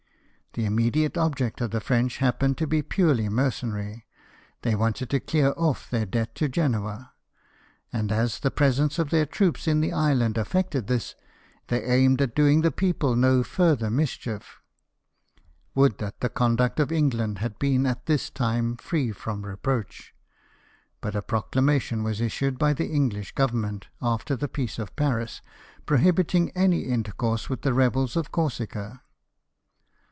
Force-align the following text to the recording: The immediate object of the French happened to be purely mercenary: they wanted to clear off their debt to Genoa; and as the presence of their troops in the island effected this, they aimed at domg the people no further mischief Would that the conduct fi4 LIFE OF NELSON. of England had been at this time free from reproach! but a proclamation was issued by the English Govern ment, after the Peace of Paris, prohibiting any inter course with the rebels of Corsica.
The 0.53 0.65
immediate 0.65 1.17
object 1.17 1.61
of 1.61 1.71
the 1.71 1.79
French 1.79 2.17
happened 2.17 2.57
to 2.57 2.67
be 2.67 2.81
purely 2.81 3.29
mercenary: 3.29 4.05
they 4.63 4.75
wanted 4.75 5.09
to 5.11 5.21
clear 5.21 5.53
off 5.55 5.89
their 5.89 6.05
debt 6.05 6.35
to 6.35 6.49
Genoa; 6.49 7.13
and 7.93 8.11
as 8.11 8.41
the 8.41 8.51
presence 8.51 8.99
of 8.99 9.11
their 9.11 9.25
troops 9.25 9.65
in 9.65 9.79
the 9.79 9.93
island 9.93 10.37
effected 10.37 10.87
this, 10.87 11.15
they 11.69 11.81
aimed 11.83 12.21
at 12.21 12.35
domg 12.35 12.63
the 12.63 12.69
people 12.71 13.15
no 13.15 13.43
further 13.43 13.89
mischief 13.89 14.59
Would 15.73 15.99
that 15.99 16.19
the 16.19 16.27
conduct 16.27 16.75
fi4 16.79 16.79
LIFE 16.79 16.83
OF 16.83 16.89
NELSON. 16.91 16.95
of 16.97 17.05
England 17.05 17.37
had 17.37 17.57
been 17.57 17.85
at 17.85 18.05
this 18.07 18.29
time 18.29 18.75
free 18.75 19.13
from 19.13 19.45
reproach! 19.45 20.13
but 20.99 21.15
a 21.15 21.21
proclamation 21.21 22.03
was 22.03 22.19
issued 22.19 22.59
by 22.59 22.73
the 22.73 22.89
English 22.91 23.33
Govern 23.35 23.61
ment, 23.61 23.87
after 24.01 24.35
the 24.35 24.49
Peace 24.49 24.77
of 24.77 24.93
Paris, 24.97 25.41
prohibiting 25.85 26.49
any 26.49 26.89
inter 26.89 27.13
course 27.13 27.49
with 27.49 27.61
the 27.61 27.73
rebels 27.73 28.17
of 28.17 28.33
Corsica. 28.33 28.99